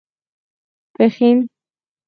پښين 0.97 1.37